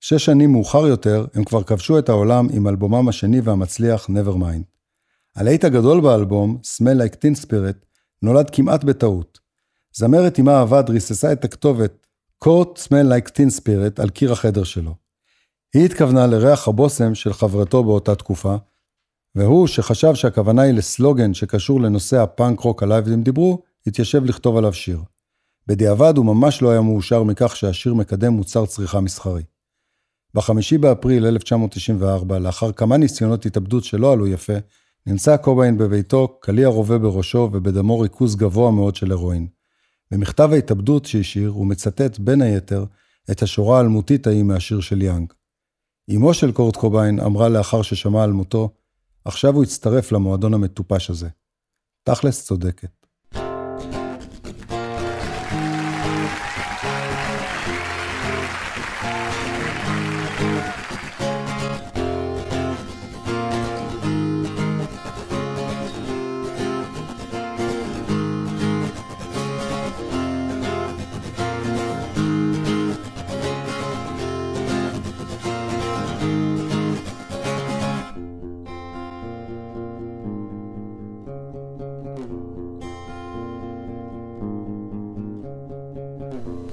שש 0.00 0.24
שנים 0.24 0.52
מאוחר 0.52 0.86
יותר, 0.86 1.26
הם 1.34 1.44
כבר 1.44 1.62
כבשו 1.62 1.98
את 1.98 2.08
העולם 2.08 2.46
עם 2.52 2.68
אלבומם 2.68 3.08
השני 3.08 3.40
והמצליח 3.40 4.06
Nevermind. 4.06 4.75
הלהיט 5.36 5.64
הגדול 5.64 6.00
באלבום, 6.00 6.58
Smell 6.64 7.00
Like 7.00 7.14
Teen 7.14 7.44
Spirit, 7.44 7.84
נולד 8.22 8.50
כמעט 8.50 8.84
בטעות. 8.84 9.38
זמרת 9.94 10.38
עמה 10.38 10.60
עבד 10.60 10.84
ריססה 10.88 11.32
את 11.32 11.44
הכתובת 11.44 12.06
קורט 12.38 12.78
Smell 12.78 13.06
Like 13.10 13.30
Teen 13.30 13.60
Spirit 13.60 14.02
על 14.02 14.10
קיר 14.10 14.32
החדר 14.32 14.64
שלו. 14.64 14.94
היא 15.74 15.84
התכוונה 15.84 16.26
לריח 16.26 16.68
הבושם 16.68 17.14
של 17.14 17.32
חברתו 17.32 17.84
באותה 17.84 18.14
תקופה, 18.14 18.56
והוא, 19.34 19.66
שחשב 19.66 20.14
שהכוונה 20.14 20.62
היא 20.62 20.74
לסלוגן 20.74 21.34
שקשור 21.34 21.80
לנושא 21.80 22.16
הפאנק 22.22 22.60
רוק 22.60 22.82
עליו 22.82 23.04
הם 23.12 23.22
דיברו, 23.22 23.62
התיישב 23.86 24.24
לכתוב 24.24 24.56
עליו 24.56 24.72
שיר. 24.72 25.00
בדיעבד 25.66 26.16
הוא 26.16 26.26
ממש 26.26 26.62
לא 26.62 26.70
היה 26.70 26.80
מאושר 26.80 27.22
מכך 27.22 27.56
שהשיר 27.56 27.94
מקדם 27.94 28.32
מוצר 28.32 28.66
צריכה 28.66 29.00
מסחרי. 29.00 29.42
בחמישי 30.34 30.78
באפריל 30.78 31.26
1994, 31.26 32.38
לאחר 32.38 32.72
כמה 32.72 32.96
ניסיונות 32.96 33.46
התאבדות 33.46 33.84
שלא 33.84 34.12
עלו 34.12 34.26
יפה, 34.26 34.58
נמצא 35.06 35.36
קוביין 35.36 35.78
בביתו, 35.78 36.38
קליע 36.40 36.68
רובה 36.68 36.98
בראשו 36.98 37.48
ובדמו 37.52 38.00
ריכוז 38.00 38.36
גבוה 38.36 38.70
מאוד 38.70 38.96
של 38.96 39.12
הרואין. 39.12 39.48
במכתב 40.10 40.48
ההתאבדות 40.52 41.04
שהשאיר, 41.04 41.50
הוא 41.50 41.66
מצטט, 41.66 42.18
בין 42.18 42.42
היתר, 42.42 42.84
את 43.30 43.42
השורה 43.42 43.78
האלמותית 43.78 44.26
ההיא 44.26 44.42
מהשיר 44.42 44.80
של 44.80 45.02
יאנג. 45.02 45.32
אמו 46.14 46.34
של 46.34 46.52
קורט 46.52 46.76
קוביין 46.76 47.20
אמרה 47.20 47.48
לאחר 47.48 47.82
ששמע 47.82 48.24
על 48.24 48.32
מותו, 48.32 48.70
עכשיו 49.24 49.54
הוא 49.54 49.62
הצטרף 49.62 50.12
למועדון 50.12 50.54
המטופש 50.54 51.10
הזה. 51.10 51.28
תכלס 52.02 52.44
צודקת. 52.44 53.05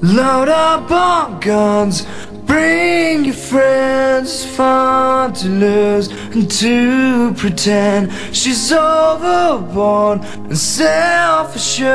Load 0.04 0.50
up 0.50 0.92
on 0.92 1.40
guns, 1.40 2.06
bring 2.46 3.24
your 3.24 3.34
friends. 3.34 4.34
It's 4.34 4.46
fun 4.46 5.34
to 5.34 5.48
lose 5.48 6.10
and 6.36 6.52
to 6.52 7.34
pretend 7.36 8.12
she's 8.36 8.72
overboard 8.72 10.20
and 10.22 10.58
self-assured. 10.58 11.90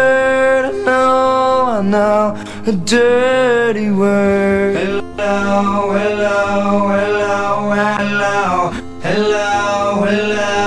I 0.64 0.72
know, 0.86 1.64
I 1.66 1.82
know, 1.82 2.34
a 2.66 2.72
dirty 2.72 3.90
word. 3.90 4.76
Hello, 4.78 5.92
hello, 5.92 6.88
hello, 6.88 6.88
hello, 6.96 7.70
hello, 8.00 8.70
hello, 9.02 10.04
hello, 10.06 10.57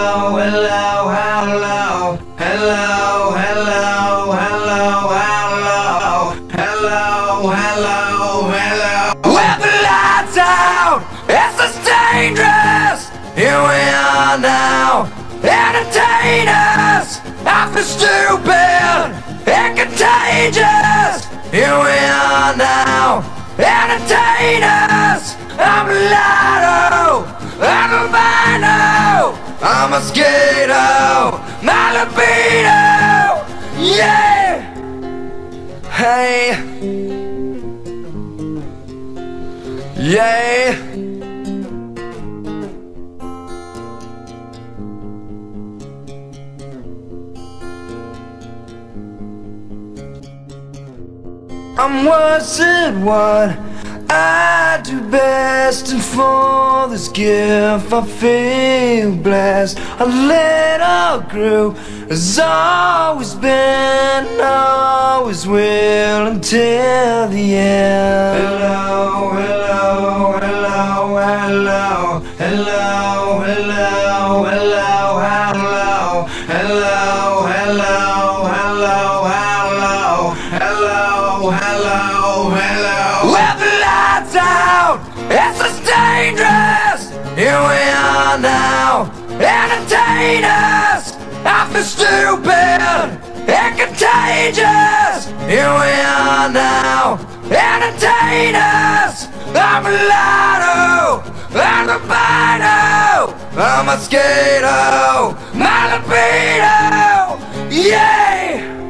now, 15.44 15.69
entertain 15.69 16.48
us. 16.48 17.19
I 17.46 17.69
feel 17.73 17.83
stupid 17.83 19.12
and 19.48 19.77
contagious. 19.77 21.25
Here 21.52 21.77
we 21.77 21.98
are 22.10 22.56
now, 22.56 23.23
entertain 23.58 24.63
us. 24.63 25.35
I'm 25.58 25.89
a 25.89 25.98
lotto, 26.13 27.25
I'm 27.60 27.92
a 27.92 28.04
vino, 28.15 29.35
I'm 29.62 29.94
a 29.94 30.00
mosquito, 30.00 31.42
my 31.62 31.92
libido. 31.94 32.81
Yeah. 33.77 34.62
Hey. 35.92 36.58
Yeah. 39.98 40.90
I'm 51.84 52.06
wasn't 52.06 53.04
what 53.04 53.58
I 54.08 54.79
do 54.84 55.02
best 55.10 55.92
And 55.92 56.04
for 56.04 56.88
this 56.88 57.08
gift 57.08 57.92
I 57.92 58.06
feel 58.06 59.15
blessed. 59.15 59.79
A 59.98 60.06
little 60.06 61.27
grew 61.27 61.71
has 62.08 62.38
always 62.38 63.34
been 63.34 64.27
Always 64.40 65.48
will 65.48 66.27
until 66.27 67.27
the 67.29 67.56
end. 67.56 68.44
Hello, 68.44 69.32
hello, 69.40 70.38
hello, 70.40 71.17
hello 71.17 72.19
Hello, 72.38 73.40
hello 73.40 74.11
I 90.40 91.69
feel 91.73 91.84
stupid 91.84 92.82
and 93.52 93.77
contagious. 93.77 95.25
Here 95.50 95.67
we 95.67 95.92
are 96.08 96.50
now, 96.50 97.19
entertain 97.52 98.56
us. 98.56 99.27
I'm 99.54 99.86
a 99.86 99.92
lotto, 99.92 101.32
I'm 101.54 101.90
a 101.90 102.00
bino, 102.08 103.36
I'm 103.62 103.90
a 103.90 103.92
mosquito, 103.92 105.36
my 105.54 105.98
libido. 105.98 107.40
Yeah. 107.69 108.88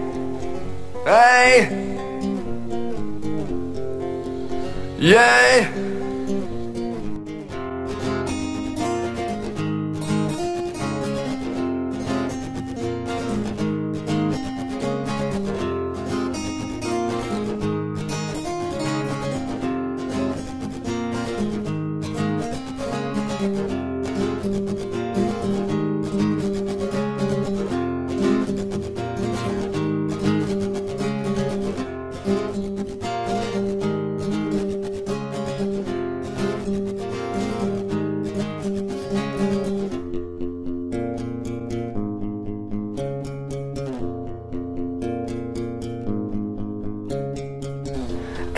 Hey. 1.05 1.97
Yeah. 4.99 5.70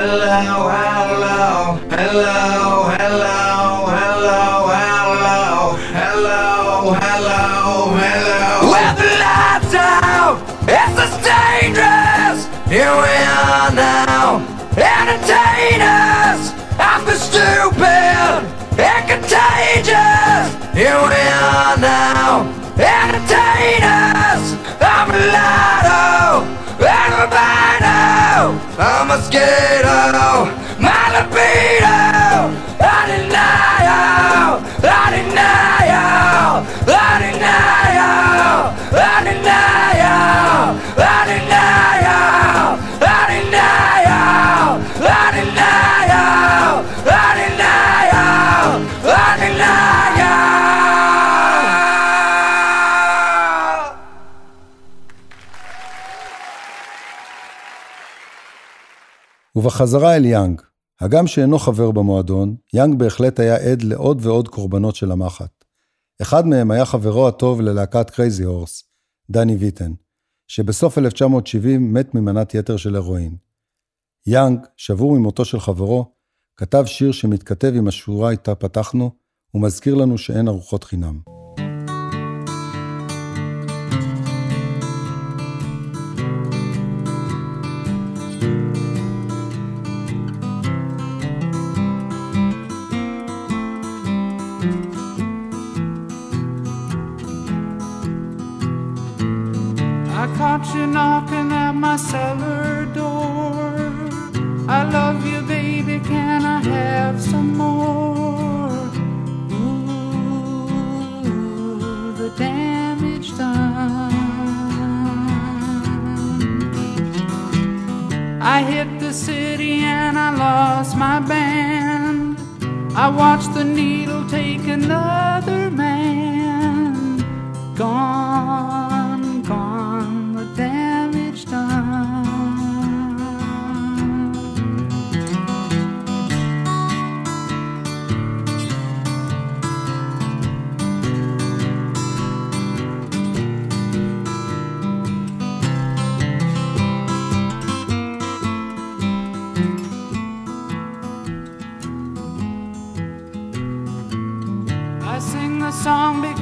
hello, 0.80 1.78
hello 1.90 2.53
Here 12.74 12.90
we 12.90 12.90
are 12.90 13.70
now, 13.70 14.42
entertainers 14.74 16.50
of 16.74 17.06
the 17.06 17.14
stupid 17.14 18.42
and 18.82 19.02
contagious. 19.06 20.74
Here 20.74 20.98
we 20.98 21.22
are 21.38 21.78
now, 21.78 22.50
entertainers 22.74 24.58
of 24.82 25.06
mulatto 25.06 26.42
and 26.82 27.14
albino. 27.14 28.58
A 28.82 29.04
mosquito, 29.06 30.50
my 30.82 30.98
libido. 31.14 31.83
ובחזרה 59.56 60.16
אל 60.16 60.24
יאנג. 60.24 60.62
הגם 61.00 61.26
שאינו 61.26 61.58
חבר 61.58 61.90
במועדון, 61.90 62.56
יאנג 62.74 62.98
בהחלט 62.98 63.40
היה 63.40 63.56
עד 63.56 63.82
לעוד 63.82 64.18
ועוד 64.26 64.48
קורבנות 64.48 64.94
של 64.94 65.12
המחט. 65.12 65.64
אחד 66.22 66.46
מהם 66.46 66.70
היה 66.70 66.84
חברו 66.84 67.28
הטוב 67.28 67.60
ללהקת 67.60 68.10
קרייזי 68.10 68.44
הורס, 68.44 68.84
דני 69.30 69.56
ויטן, 69.56 69.92
שבסוף 70.48 70.98
1970 70.98 71.94
מת 71.94 72.14
ממנת 72.14 72.54
יתר 72.54 72.76
של 72.76 72.96
הרואין. 72.96 73.36
יאנג, 74.26 74.58
שבור 74.76 75.18
ממותו 75.18 75.44
של 75.44 75.60
חברו, 75.60 76.14
כתב 76.56 76.84
שיר 76.86 77.12
שמתכתב 77.12 77.72
עם 77.76 77.88
השורה 77.88 78.30
איתה 78.30 78.54
פתחנו, 78.54 79.10
ומזכיר 79.54 79.94
לנו 79.94 80.18
שאין 80.18 80.48
ארוחות 80.48 80.84
חינם. 80.84 81.33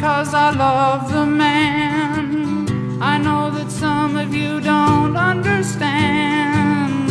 Because 0.03 0.34
I 0.34 0.50
love 0.50 1.12
the 1.12 1.24
man. 1.24 3.00
I 3.00 3.18
know 3.18 3.53
that 3.53 3.70
some 3.70 4.16
of 4.16 4.34
you 4.34 4.59
don't 4.59 5.16
understand. 5.16 7.07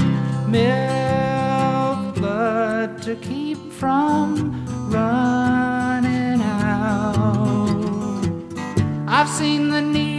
Milk 0.52 2.16
blood 2.16 3.02
to 3.04 3.16
keep 3.16 3.72
from 3.72 4.66
running 4.90 6.42
out. 6.42 8.26
I've 9.08 9.30
seen 9.30 9.70
the 9.70 9.82
needle 9.82 10.11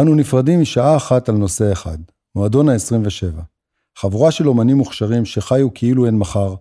אנו 0.00 0.14
נפרדים 0.14 0.60
משעה 0.60 0.96
אחת 0.96 1.28
על 1.28 1.34
נושא 1.34 1.72
אחד, 1.72 1.98
מועדון 2.34 2.68
ה-27. 2.68 3.40
חבורה 3.98 4.30
של 4.30 4.48
אומנים 4.48 4.76
מוכשרים 4.76 5.24
שחיו 5.24 5.74
כאילו 5.74 6.06
אין 6.06 6.18
מחר, 6.18 6.54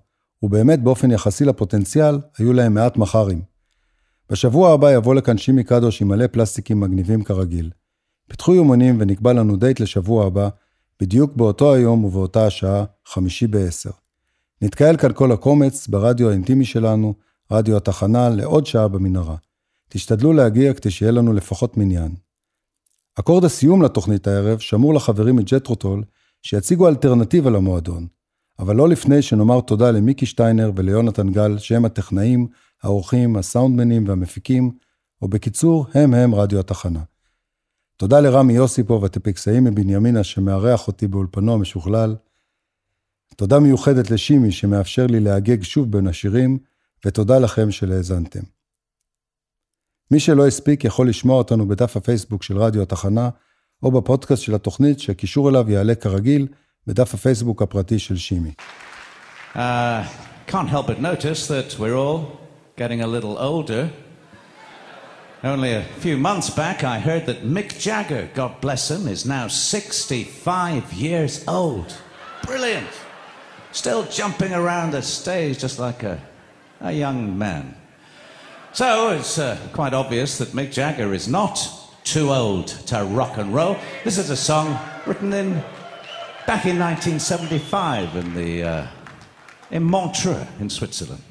ובאמת 0.44 0.84
באופן 0.84 1.12
יחסי 1.12 1.46
לפוטנציאל, 1.46 2.20
היו 2.38 2.54
להם 2.54 2.74
מעט 2.74 2.98
מחרים. 2.98 3.42
בשבוע 4.30 4.74
הבא 4.74 4.92
יבוא 4.92 5.16
לכאן 5.16 5.38
שימי 5.38 5.64
קדוש 5.64 6.02
עם 6.02 6.08
מלא 6.08 6.28
פלסטיקים 6.28 6.80
מגניבים 6.80 7.24
כרגיל. 7.24 7.70
פיתחו 8.30 8.56
יומנים 8.56 8.98
ונקבע 9.00 9.34
לנו 9.34 9.56
דייט 9.56 9.80
לשבוע 9.80 10.26
הבא, 10.26 10.50
בדיוק 11.02 11.34
באותו 11.36 11.74
היום 11.74 12.04
ובאותה 12.04 12.46
השעה, 12.46 12.84
חמישי 13.06 13.48
בעשר. 13.48 13.92
נתקהל 14.62 14.98
כאן 14.98 15.14
כל 15.14 15.32
הקומץ 15.32 15.88
ברדיו 15.88 16.30
האינטימי 16.30 16.66
שלנו, 16.66 17.14
רדיו 17.52 17.78
התחנה, 17.78 18.30
לעוד 18.30 18.66
שעה 18.66 18.88
במנהרה. 18.88 19.36
תשתדלו 19.90 20.34
להגיע 20.34 20.74
כדי 20.74 20.92
שיהיה 20.92 21.12
לנו 21.12 21.34
לפחות 21.34 21.78
מניין. 21.78 22.12
אקורד 23.20 23.46
הסיום 23.46 23.82
לתוכנית 23.82 24.28
הערב 24.28 24.60
שמור 24.60 24.94
לחברים 24.94 25.36
מג'טרוטול, 25.36 26.04
שיציגו 26.42 26.88
אלטרנטיבה 26.88 27.50
למועדון, 27.50 28.08
אבל 28.60 28.76
לא 28.76 28.90
לפני 28.90 29.22
שנאמר 29.22 29.62
תודה 29.62 29.92
למיקי 29.92 30.26
שטיינר 30.26 30.72
וליונתן 30.76 31.30
גל, 31.30 31.58
שהם 31.58 31.86
הטכנאים, 31.86 32.48
האורחים, 32.84 33.36
הסאונדמנים 33.36 34.08
והמפיקים, 34.08 34.72
או 35.22 35.28
בקיצור, 35.28 35.86
הם 35.94 36.14
הם 36.14 36.36
רדיו 36.36 36.60
התחנה. 36.60 37.02
תודה 37.98 38.20
לרמי 38.20 38.54
יוסיפוב, 38.54 39.06
הטפיקסאי 39.06 39.60
מבנימינה, 39.60 40.24
שמארח 40.24 40.88
אותי 40.88 41.08
באולפנו 41.08 41.54
המשוכלל. 41.54 42.16
תודה 43.36 43.60
מיוחדת 43.60 44.12
לשימי, 44.12 44.52
שמאפשר 44.52 45.08
לי 45.08 45.20
להגג 45.20 45.64
שוב 45.64 45.92
בין 45.92 46.08
השירים, 46.08 46.58
ותודה 47.06 47.40
לכם 47.40 47.72
שלהאזנתם. 47.72 48.59
מי 50.12 50.20
שלא 50.20 50.48
הספיק 50.48 50.84
יכול 50.84 51.10
לשמוע 51.10 51.38
אותנו 51.38 51.68
בדף 51.68 51.98
הפייסבוק 51.98 52.44
של 52.44 52.58
רדיו 52.58 52.82
התחנה, 52.82 53.30
או 53.84 53.92
בפודקאסט 53.92 54.44
של 54.44 54.56
התוכנית, 54.56 55.00
שהקישור 55.00 55.50
אליו 55.50 55.72
יעלה 55.72 55.96
כרגיל 55.96 56.48
בדף 56.88 57.14
הפייסבוק 57.14 57.62
הפרטי 57.62 58.00
של 58.00 58.18
שימי. 58.18 58.52
Uh, 59.56 59.60
can't 60.48 60.70
help 60.70 60.88
but 60.88 61.00
notice 61.02 61.48
that 61.48 61.80
we're 61.80 61.98
all 62.04 62.20
getting 62.78 63.02
a 63.02 63.08
little 63.08 63.38
older. 63.38 63.90
Only 65.44 65.72
a 65.74 65.84
few 66.04 66.18
months 66.18 66.50
back, 66.50 66.84
I 66.84 67.00
heard 67.00 67.26
that 67.28 67.40
Mick 67.56 67.70
Jagger, 67.80 68.30
God 68.34 68.52
bless 68.62 68.92
him, 68.92 69.08
is 69.08 69.26
now 69.26 69.48
65 69.48 70.92
years 70.94 71.48
old. 71.48 71.90
Brilliant. 72.44 72.94
Still 73.72 74.04
jumping 74.20 74.54
around 74.54 74.92
the 74.92 75.02
stage 75.02 75.60
just 75.60 75.80
like 75.80 76.04
a, 76.04 76.20
a 76.82 76.92
young 76.92 77.38
man. 77.38 77.79
So 78.72 79.10
it's 79.10 79.40
uh, 79.40 79.58
quite 79.74 79.94
obvious 79.94 80.38
that 80.38 80.50
Mick 80.50 80.72
Jagger 80.72 81.12
is 81.12 81.28
not 81.28 81.60
too 82.04 82.30
old 82.30 82.68
to 82.68 83.04
rock 83.04 83.38
and 83.38 83.54
roll. 83.54 83.78
This 84.04 84.20
is 84.20 84.30
a 84.30 84.38
song 84.38 84.80
written 85.08 85.34
in 85.34 85.54
back 86.46 86.66
in 86.66 86.78
1975 86.78 88.16
in 88.16 88.34
the 88.36 88.64
uh, 88.64 88.88
in 89.72 89.84
Montreux 89.84 90.46
in 90.60 90.70
Switzerland. 90.70 91.24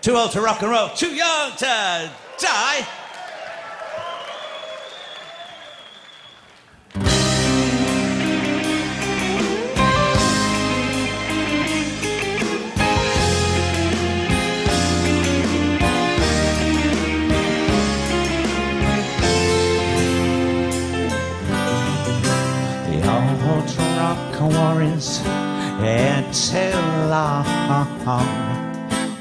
Too 0.00 0.16
old 0.16 0.32
to 0.32 0.40
rock 0.40 0.62
and 0.62 0.72
roll, 0.72 0.88
too 0.90 1.14
young 1.14 1.52
to 1.56 2.10
die. 2.38 2.86
Hair 25.80 26.22
too 26.32 26.76
long, 27.08 27.44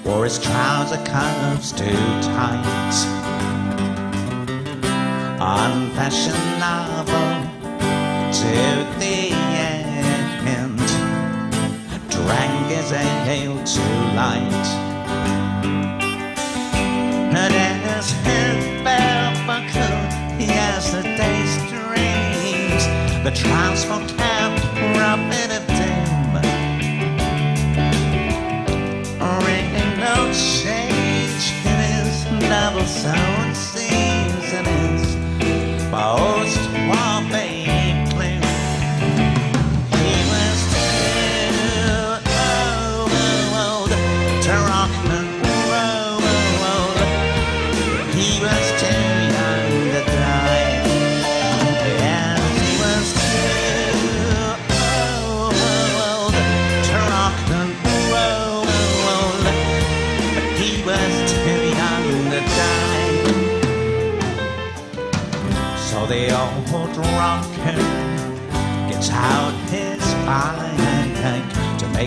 wore 0.03 0.23
his 0.25 0.39
trouser 0.39 0.97
cuffs 1.05 1.71
too 1.71 1.85
tight. 2.21 2.97
Unfashionable 5.41 7.35
to 8.33 8.53
the 8.99 9.31
end, 9.55 10.79
drank 12.09 12.67
his 12.71 12.91
ale 12.91 13.63
too 13.63 13.99
light. 14.15 14.67
And 17.31 17.53
as 17.55 18.11
his 18.11 18.83
bell 18.83 19.33
buckled 19.47 20.11
yesterday's 20.39 21.55
dreams, 21.69 22.83
the 23.23 23.31
transport 23.33 24.07
kept 24.07 24.09
rubbing 24.09 24.18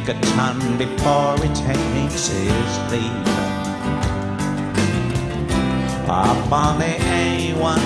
to 0.05 0.15
make 0.15 0.23
a 0.23 0.27
ton 0.35 0.79
before 0.79 1.37
he 1.37 1.49
takes 1.55 2.29
his 2.29 2.91
leave. 2.91 3.29
Up 6.09 6.53
on 6.53 6.79
the 6.79 6.85
A1 6.85 7.81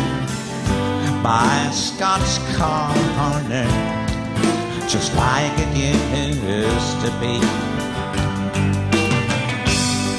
by 1.22 1.70
Scott's 1.72 2.38
Corner, 2.56 3.68
just 4.88 5.14
like 5.14 5.52
it 5.58 5.76
used 5.76 7.00
to 7.02 7.10
be. 7.20 7.40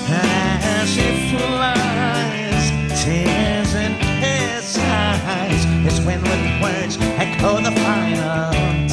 As 0.09 0.95
he 0.95 1.35
flies, 1.35 3.03
tears 3.03 3.75
in 3.75 3.91
his 4.21 4.77
eyes, 4.77 5.63
his 5.83 6.05
windward 6.05 6.61
words 6.61 6.97
echo 7.17 7.57
the 7.61 7.71
final 7.71 8.86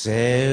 Say 0.00 0.49